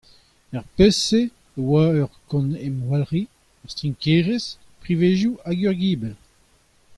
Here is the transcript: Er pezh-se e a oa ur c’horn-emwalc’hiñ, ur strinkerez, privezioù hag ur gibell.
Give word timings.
Er 0.57 0.63
pezh-se 0.75 1.21
e 1.29 1.31
a 1.61 1.61
oa 1.67 1.85
ur 2.03 2.11
c’horn-emwalc’hiñ, 2.27 3.27
ur 3.61 3.69
strinkerez, 3.73 4.45
privezioù 4.81 5.33
hag 5.45 5.59
ur 5.69 5.75
gibell. 5.81 6.17